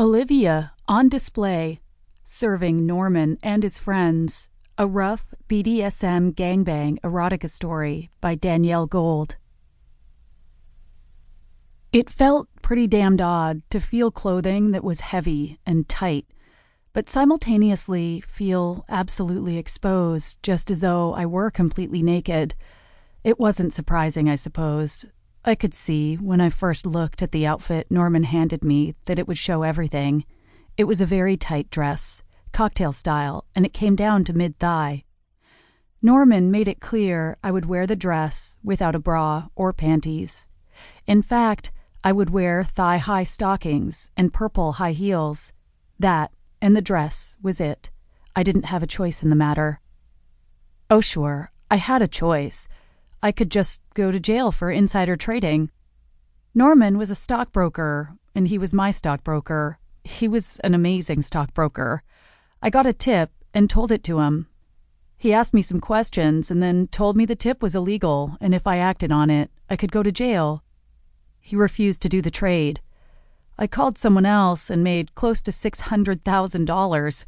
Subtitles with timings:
[0.00, 1.80] Olivia on display,
[2.22, 4.48] serving Norman and his friends.
[4.80, 9.34] A rough BDSM gangbang erotica story by Danielle Gold.
[11.92, 16.26] It felt pretty damned odd to feel clothing that was heavy and tight,
[16.92, 22.54] but simultaneously feel absolutely exposed, just as though I were completely naked.
[23.24, 25.06] It wasn't surprising, I suppose.
[25.48, 29.26] I could see, when I first looked at the outfit Norman handed me, that it
[29.26, 30.26] would show everything.
[30.76, 35.04] It was a very tight dress, cocktail style, and it came down to mid thigh.
[36.02, 40.48] Norman made it clear I would wear the dress without a bra or panties.
[41.06, 41.72] In fact,
[42.04, 45.54] I would wear thigh high stockings and purple high heels.
[45.98, 46.30] That
[46.60, 47.88] and the dress was it.
[48.36, 49.80] I didn't have a choice in the matter.
[50.90, 52.68] Oh, sure, I had a choice.
[53.22, 55.70] I could just go to jail for insider trading.
[56.54, 59.78] Norman was a stockbroker, and he was my stockbroker.
[60.04, 62.02] He was an amazing stockbroker.
[62.62, 64.46] I got a tip and told it to him.
[65.16, 68.68] He asked me some questions and then told me the tip was illegal, and if
[68.68, 70.62] I acted on it, I could go to jail.
[71.40, 72.80] He refused to do the trade.
[73.58, 77.24] I called someone else and made close to $600,000.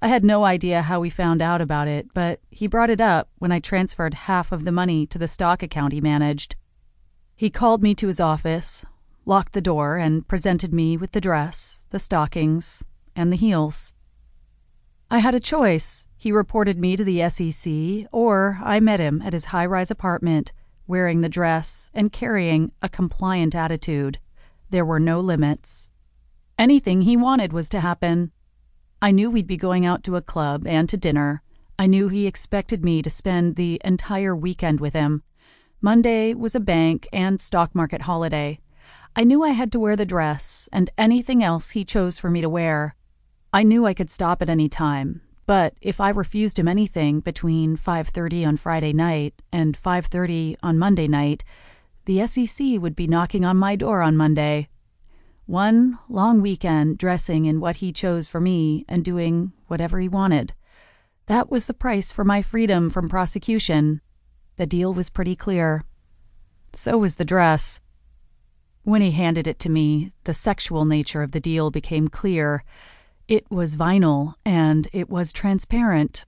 [0.00, 3.30] I had no idea how he found out about it, but he brought it up
[3.38, 6.54] when I transferred half of the money to the stock account he managed.
[7.34, 8.84] He called me to his office,
[9.24, 12.84] locked the door, and presented me with the dress, the stockings,
[13.16, 13.92] and the heels.
[15.10, 16.06] I had a choice.
[16.16, 20.52] He reported me to the SEC, or I met him at his high rise apartment,
[20.86, 24.18] wearing the dress and carrying a compliant attitude.
[24.70, 25.90] There were no limits.
[26.56, 28.32] Anything he wanted was to happen.
[29.00, 31.42] I knew we'd be going out to a club and to dinner.
[31.78, 35.22] I knew he expected me to spend the entire weekend with him.
[35.80, 38.58] Monday was a bank and stock market holiday.
[39.14, 42.40] I knew I had to wear the dress and anything else he chose for me
[42.40, 42.96] to wear.
[43.52, 47.76] I knew I could stop at any time, but if I refused him anything between
[47.76, 51.44] 5:30 on Friday night and 5:30 on Monday night,
[52.06, 54.68] the SEC would be knocking on my door on Monday.
[55.48, 60.52] One long weekend dressing in what he chose for me and doing whatever he wanted.
[61.24, 64.02] That was the price for my freedom from prosecution.
[64.56, 65.86] The deal was pretty clear.
[66.74, 67.80] So was the dress.
[68.82, 72.62] When he handed it to me, the sexual nature of the deal became clear.
[73.26, 76.26] It was vinyl and it was transparent,